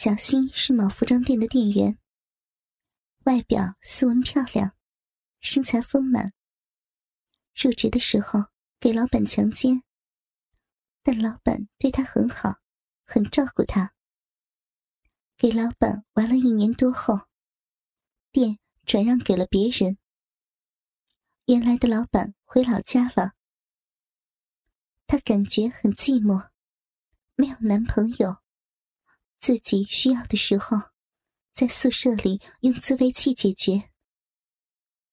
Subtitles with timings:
[0.00, 1.98] 小新是某服装店的店员，
[3.24, 4.72] 外表斯文漂亮，
[5.40, 6.32] 身材丰满。
[7.52, 8.44] 入职的时候
[8.78, 9.82] 给老板强奸，
[11.02, 12.60] 但老板对他很好，
[13.06, 13.92] 很照顾他。
[15.36, 17.18] 给老板玩了一年多后，
[18.30, 19.98] 店转让给了别人。
[21.46, 23.32] 原来的老板回老家了，
[25.08, 26.50] 他感觉很寂寞，
[27.34, 28.36] 没有男朋友。
[29.40, 30.76] 自己需要的时候，
[31.54, 33.82] 在宿舍里用自慰器解决。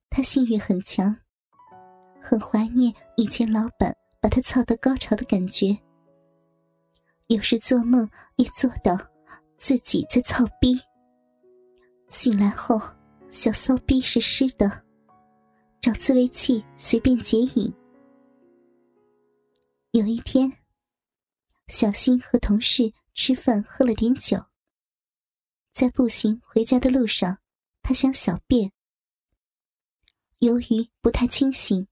[0.10, 1.16] 他性欲很强，
[2.22, 5.78] 很怀念以前老板把他操到高潮的感觉。
[7.28, 8.98] 有时做梦也做到
[9.58, 10.80] 自己在操逼。
[12.10, 12.80] 醒来后，
[13.32, 14.84] 小骚逼是湿的，
[15.82, 17.74] 找自慰器随便解瘾。
[19.92, 20.52] 有一天，
[21.68, 22.92] 小新和同事。
[23.16, 24.46] 吃饭喝了点酒，
[25.72, 27.38] 在步行回家的路上，
[27.82, 28.74] 他想小便。
[30.40, 31.88] 由于不太清醒，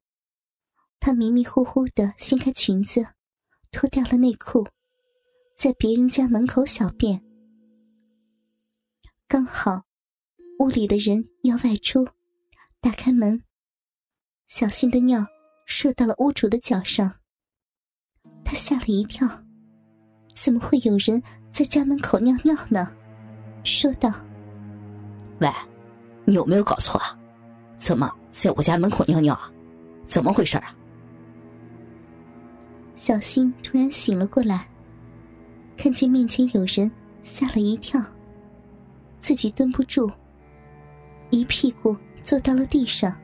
[0.99, 3.07] 他迷迷糊糊的掀开裙子，
[3.71, 4.67] 脱掉了内裤，
[5.55, 7.23] 在别人家门口小便。
[9.25, 9.85] 刚好
[10.59, 12.05] 屋里的人要外出，
[12.81, 13.41] 打开门，
[14.47, 15.25] 小心的尿
[15.65, 17.21] 射到了屋主的脚上，
[18.43, 19.42] 他吓了一跳。
[20.33, 22.91] 怎么会有人在家门口尿尿呢？
[23.63, 24.11] 说道
[25.39, 25.49] ：“喂，
[26.25, 27.17] 你有没有搞错啊？
[27.77, 29.51] 怎么在我家门口尿尿啊？
[30.05, 30.75] 怎么回事啊？”
[32.95, 34.67] 小新突然醒了过来，
[35.77, 38.01] 看见面前有人，吓了一跳，
[39.21, 40.09] 自己蹲不住，
[41.29, 43.15] 一屁股坐到了地上，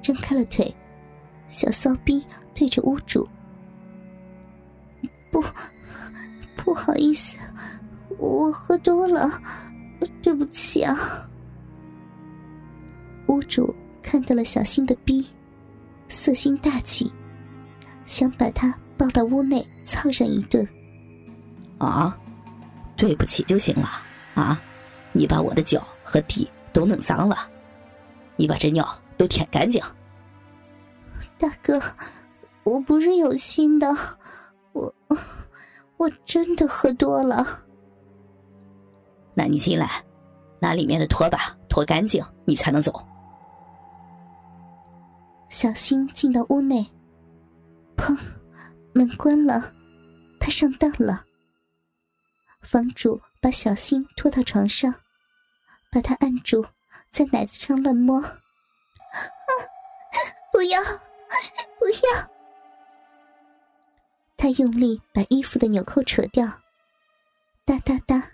[0.00, 0.74] 张开了腿，
[1.48, 3.28] 小骚逼对着屋主
[5.30, 5.44] ：“不。”
[6.64, 7.36] 不好意思，
[8.16, 9.30] 我喝多了，
[10.22, 11.28] 对不起啊。
[13.26, 15.26] 屋主看到了小新的逼，
[16.08, 17.12] 色心大起，
[18.06, 20.66] 想把他抱到屋内操上一顿。
[21.78, 22.16] 啊，
[22.96, 23.88] 对不起就行了
[24.34, 24.60] 啊！
[25.12, 27.36] 你把我的脚和地都弄脏了，
[28.36, 29.82] 你把这尿都舔干净。
[31.38, 31.80] 大哥，
[32.62, 33.94] 我不是有心的，
[34.72, 34.94] 我。
[35.96, 37.62] 我真的喝多了，
[39.32, 40.04] 那你进来，
[40.60, 42.92] 拿里面的拖把拖干净，你才能走。
[45.48, 46.84] 小新进到屋内，
[47.96, 48.18] 砰，
[48.92, 49.72] 门关了，
[50.40, 51.24] 他上当了。
[52.60, 54.92] 房主把小新拖到床上，
[55.92, 56.64] 把他按住，
[57.10, 58.20] 在奶子上乱摸。
[58.20, 58.32] 啊，
[60.52, 62.33] 不要，不要！
[64.44, 66.44] 他用力把衣服的纽扣扯掉，
[67.64, 68.30] 哒哒哒，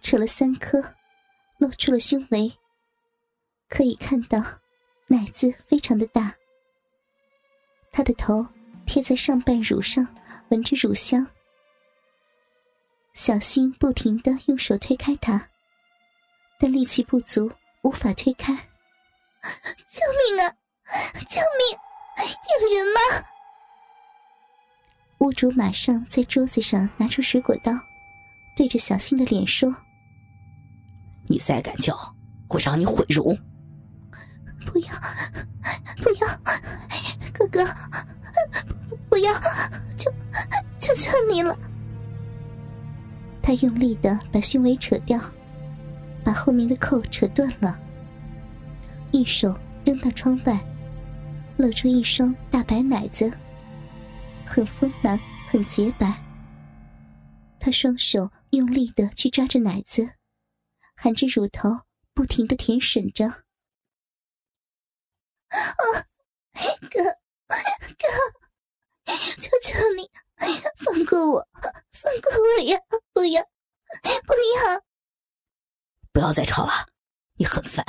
[0.00, 0.80] 扯了三颗，
[1.58, 2.56] 露出了胸围。
[3.68, 4.40] 可以看到，
[5.08, 6.32] 奶子非常的大。
[7.90, 8.46] 他的头
[8.86, 10.06] 贴在上半乳上，
[10.50, 11.26] 闻着乳香。
[13.12, 15.50] 小新不停的用手推开他，
[16.60, 17.50] 但力气不足，
[17.82, 18.54] 无法推开。
[19.90, 20.00] 救
[20.36, 20.54] 命啊！
[21.28, 21.76] 救命！
[22.60, 23.26] 有人吗？
[25.18, 27.72] 屋主马上在桌子上拿出水果刀，
[28.54, 29.74] 对着小新的脸说
[31.26, 31.96] ：“你再敢叫，
[32.48, 33.36] 我让你毁容！”
[34.66, 34.88] 不要，
[36.02, 36.28] 不要，
[37.32, 37.64] 哥哥，
[39.08, 39.32] 不要，
[39.96, 40.12] 求
[40.78, 41.56] 求求你了！
[43.42, 45.18] 他用力的把胸围扯掉，
[46.22, 47.78] 把后面的扣扯断了，
[49.12, 50.60] 一手扔到窗外，
[51.56, 53.32] 露出一双大白奶子。
[54.46, 55.18] 很丰满，
[55.48, 56.22] 很洁白。
[57.58, 60.08] 他双手用力的去抓着奶子，
[60.94, 61.68] 含着乳头，
[62.14, 63.26] 不停的舔吮着。
[65.48, 65.66] 啊，
[66.90, 67.04] 哥，
[67.48, 68.06] 哥，
[69.40, 70.10] 求求你，
[70.76, 71.48] 放过我，
[71.92, 72.78] 放过我呀！
[73.12, 73.42] 不要，
[74.26, 74.82] 不要！
[76.12, 76.72] 不要再吵了，
[77.34, 77.84] 你很烦，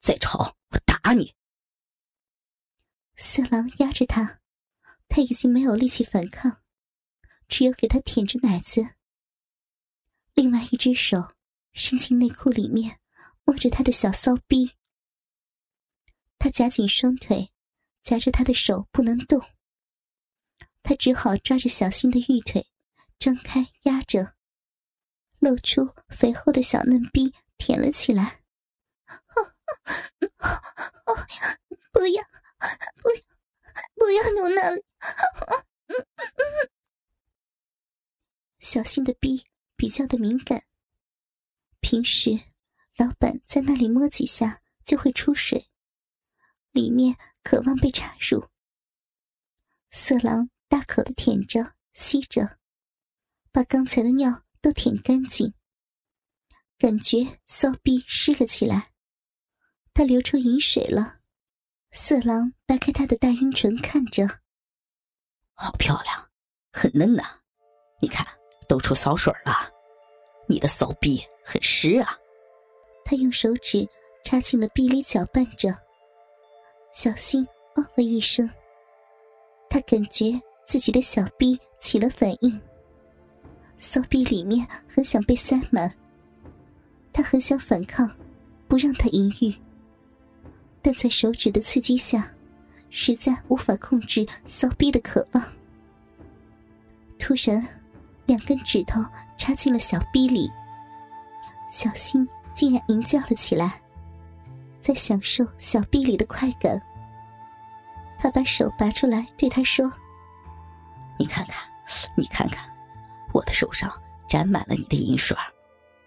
[0.00, 1.34] 再吵我打你。
[3.16, 4.39] 色狼压着他。
[5.12, 6.62] 他已经没有力气反抗，
[7.48, 8.94] 只有给他舔着奶子。
[10.34, 11.34] 另外一只手
[11.72, 13.00] 伸进内裤里面，
[13.44, 14.76] 摸着他的小骚逼。
[16.38, 17.50] 他夹紧双腿，
[18.04, 19.44] 夹着他的手不能动。
[20.84, 22.64] 他只好抓着小新的玉腿，
[23.18, 24.36] 张开压着，
[25.40, 28.42] 露出肥厚的小嫩逼，舔了起来。
[31.90, 32.22] 不要，
[33.02, 33.22] 不要！
[33.94, 34.84] 不要弄那里！
[38.72, 39.44] 小新的逼
[39.74, 40.62] 比较的敏感，
[41.80, 42.38] 平时
[42.96, 45.68] 老板在那里摸几下就会出水，
[46.70, 48.48] 里面渴望被插入。
[49.90, 52.60] 色狼大口的舔着、吸着，
[53.50, 55.52] 把刚才的尿都舔干净，
[56.78, 58.92] 感觉骚逼湿了起来，
[59.92, 61.18] 他流出饮水了。
[61.90, 64.28] 色狼掰开他的大阴唇，看着，
[65.54, 66.30] 好漂亮，
[66.70, 67.40] 很嫩呐，
[68.00, 68.24] 你看
[68.70, 69.68] 都出骚水了，
[70.46, 72.16] 你的骚逼很湿啊。
[73.04, 73.84] 他用手指
[74.22, 75.74] 插进了逼里，搅拌着，
[76.92, 77.44] 小心
[77.74, 78.48] 哦了一声。
[79.68, 82.60] 他感觉自己的小臂起了反应，
[83.76, 85.92] 骚逼里面很想被塞满。
[87.12, 88.08] 他很想反抗，
[88.68, 89.52] 不让他淫欲。
[90.80, 92.32] 但在手指的刺激下，
[92.88, 95.44] 实在无法控制骚逼的渴望。
[97.18, 97.66] 突然，
[98.30, 99.04] 两根指头
[99.36, 100.48] 插进了小逼里，
[101.68, 103.82] 小新竟然淫叫了起来，
[104.80, 106.80] 在享受小逼里的快感。
[108.20, 109.92] 他把手拔出来，对他说
[111.18, 111.68] ：“你看看，
[112.16, 112.64] 你看看，
[113.32, 113.92] 我的手上
[114.28, 115.36] 沾满了你的银水，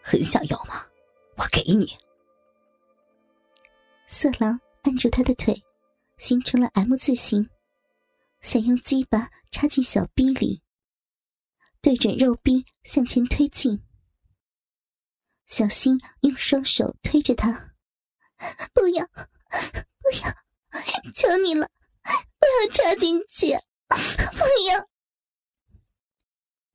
[0.01, 0.75] 很想要吗？
[1.35, 1.91] 我给你。”
[4.07, 5.61] 色狼按住他的腿，
[6.19, 7.49] 形成了 M 字形，
[8.39, 10.62] 想用鸡巴插进小逼里，
[11.83, 13.83] 对准肉逼向前推进。
[15.45, 17.75] 小新用双手推着他
[18.73, 20.33] ：“不要，不要，
[21.13, 21.69] 求你了，
[22.39, 23.47] 不要插进去，
[23.89, 24.87] 不要！”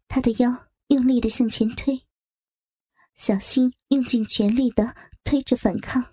[0.08, 2.06] 他的腰用力的向前推，
[3.14, 4.94] 小新用尽全力的
[5.25, 6.04] 推着反抗。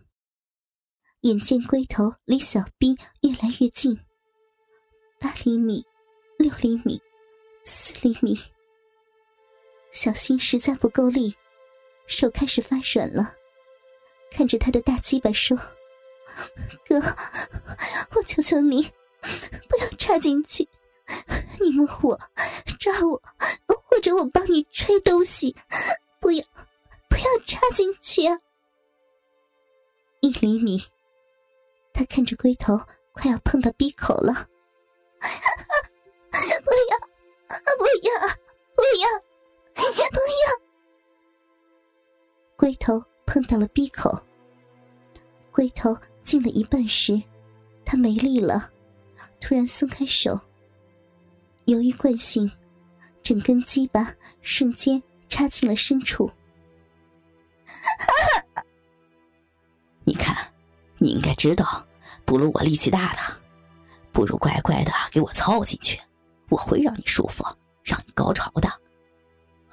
[1.20, 4.00] 眼见龟头离小臂越来越近，
[5.20, 5.84] 八厘米、
[6.40, 7.02] 六厘米、
[7.66, 8.40] 四厘米，
[9.96, 11.34] 小新实在不够力，
[12.06, 13.34] 手开始发软了。
[14.30, 15.58] 看着他的大鸡巴说
[16.86, 17.02] ：“哥，
[18.14, 18.84] 我求求你，
[19.70, 20.68] 不要插进去，
[21.62, 22.20] 你摸我、
[22.78, 23.22] 抓我，
[23.88, 25.56] 或者我帮你吹东西，
[26.20, 26.44] 不要，
[27.08, 28.38] 不要插进去啊！
[30.20, 30.84] 一厘米。”
[31.96, 32.78] 他看着龟头
[33.14, 34.34] 快要碰到鼻口了，
[36.30, 37.00] 不要，
[37.78, 38.28] 不要，
[38.76, 39.08] 不要，
[39.76, 40.66] 哎呀不要！
[42.58, 44.18] 龟头碰到了鼻口，
[45.52, 47.22] 龟头进了一半时，
[47.86, 48.72] 他没力了，
[49.40, 50.40] 突然松开手。
[51.66, 52.52] 由于惯性，
[53.22, 56.30] 整根鸡巴瞬间插进了深处。
[60.04, 60.36] 你看。
[60.98, 61.86] 你应该知道，
[62.24, 63.20] 不如我力气大的，
[64.14, 66.02] 不如乖乖的给我操进去，
[66.50, 67.44] 我会让你舒服，
[67.84, 68.72] 让你高潮的，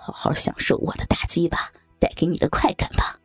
[0.05, 3.17] 好好享受我的打击吧带给你的快感吧。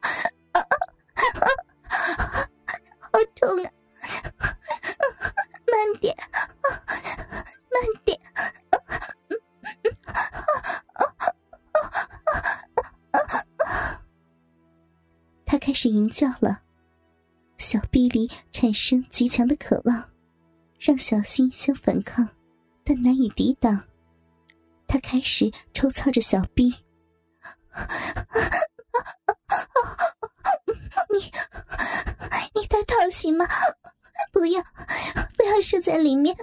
[3.00, 3.70] 好痛啊！
[5.66, 6.14] 慢点，
[7.72, 8.16] 慢点。
[15.44, 16.62] 他开始吟叫了。
[17.58, 20.08] 小臂里产生极强的渴望，
[20.78, 22.28] 让小新想反抗，
[22.84, 23.82] 但难以抵挡。
[24.88, 26.74] 他开始抽操着小臂。
[31.10, 31.30] 你，
[32.54, 33.46] 你在套戏吗？
[34.32, 34.60] 不要，
[35.36, 36.34] 不要射在里面，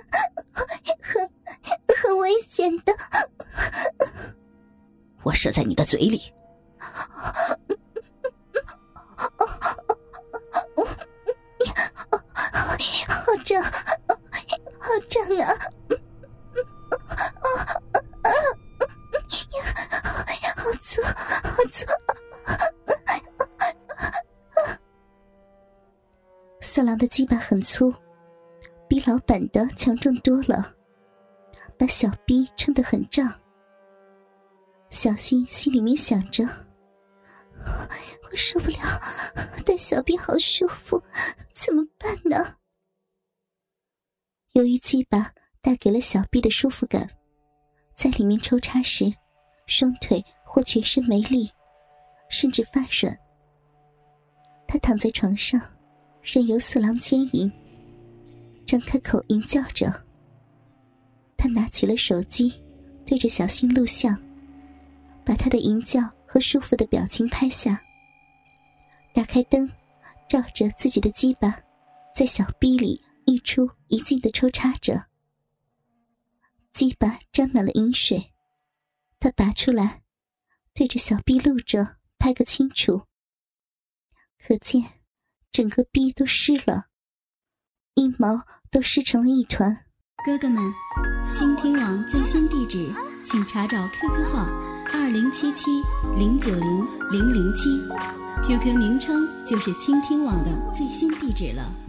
[1.02, 1.30] 很，
[1.98, 2.94] 很危险的。
[5.24, 6.32] 我射在你的嘴里。
[13.08, 13.36] 好
[26.66, 27.94] 色狼的鸡巴很粗，
[28.90, 30.76] 比老板的强壮多了，
[31.78, 33.32] 把小逼撑得很胀。
[34.90, 36.44] 小新心里面想着：
[37.64, 38.78] 我受不了，
[39.64, 41.02] 但小逼好舒服，
[41.54, 42.56] 怎么办呢？
[44.54, 45.32] 由于鸡巴
[45.62, 47.08] 带给了小臂的舒服感，
[47.94, 49.06] 在里面抽插时，
[49.68, 51.50] 双腿或全身没力，
[52.28, 53.16] 甚至发软。
[54.68, 55.62] 他躺在床上，
[56.26, 57.50] 任由色狼牵引，
[58.66, 59.94] 张开口吟叫着。
[61.38, 62.52] 他拿起了手机，
[63.06, 64.18] 对着小新录像，
[65.24, 67.82] 把他的吟叫和舒服的表情拍下。
[69.14, 69.70] 打开灯，
[70.28, 71.56] 照着自己的鸡巴，
[72.14, 73.02] 在小臂里。
[73.28, 75.04] 一出一进的抽插着，
[76.74, 78.32] 鸡巴沾满了饮水，
[79.20, 80.04] 他拔出来，
[80.76, 83.02] 对着小臂露着，拍个清楚。
[84.38, 84.84] 可见
[85.56, 86.88] 整个逼都湿了，
[87.94, 89.86] 阴毛都湿成了一团。
[90.26, 90.62] 哥哥们，
[91.32, 92.92] 倾听网最新地址，
[93.24, 94.50] 请查找 QQ 号
[94.92, 95.82] 二零七七
[96.20, 97.70] 零九零零零七
[98.46, 101.85] ，QQ 名称就是倾听网的最新地址了。